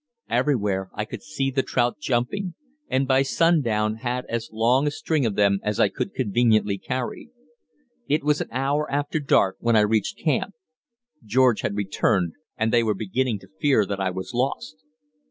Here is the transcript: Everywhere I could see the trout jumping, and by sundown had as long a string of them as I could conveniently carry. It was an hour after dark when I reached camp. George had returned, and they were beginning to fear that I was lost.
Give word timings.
Everywhere 0.31 0.89
I 0.95 1.05
could 1.05 1.21
see 1.21 1.51
the 1.51 1.61
trout 1.61 1.99
jumping, 1.99 2.55
and 2.89 3.07
by 3.07 3.21
sundown 3.21 3.97
had 3.97 4.25
as 4.29 4.49
long 4.51 4.87
a 4.87 4.89
string 4.89 5.27
of 5.27 5.35
them 5.35 5.59
as 5.61 5.79
I 5.79 5.89
could 5.89 6.15
conveniently 6.15 6.79
carry. 6.79 7.29
It 8.07 8.23
was 8.23 8.41
an 8.41 8.49
hour 8.51 8.91
after 8.91 9.19
dark 9.19 9.57
when 9.59 9.75
I 9.75 9.81
reached 9.81 10.17
camp. 10.17 10.55
George 11.23 11.61
had 11.61 11.75
returned, 11.77 12.33
and 12.57 12.73
they 12.73 12.81
were 12.81 12.95
beginning 12.95 13.37
to 13.41 13.51
fear 13.59 13.85
that 13.85 13.99
I 13.99 14.09
was 14.09 14.31
lost. 14.33 14.77